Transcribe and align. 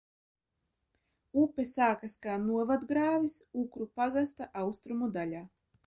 Upe 1.41 1.65
sākas 1.73 2.17
kā 2.27 2.39
novadgrāvis 2.47 3.39
Ukru 3.65 3.91
pagasta 4.01 4.53
austrumu 4.65 5.17
daļā. 5.21 5.49